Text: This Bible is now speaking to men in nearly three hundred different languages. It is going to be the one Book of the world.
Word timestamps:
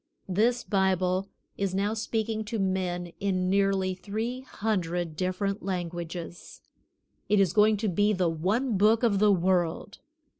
This 0.27 0.63
Bible 0.63 1.29
is 1.57 1.75
now 1.75 1.93
speaking 1.93 2.43
to 2.45 2.57
men 2.57 3.13
in 3.19 3.51
nearly 3.51 3.93
three 3.93 4.39
hundred 4.41 5.15
different 5.15 5.61
languages. 5.61 6.59
It 7.29 7.39
is 7.39 7.53
going 7.53 7.77
to 7.77 7.87
be 7.87 8.11
the 8.11 8.27
one 8.29 8.79
Book 8.79 9.03
of 9.03 9.19
the 9.19 9.31
world. 9.31 9.99